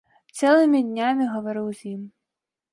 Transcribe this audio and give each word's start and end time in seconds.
Цэлымі 0.37 0.81
днямі 0.87 1.29
гавару 1.35 1.65
з 1.83 1.95
ім. 1.95 2.01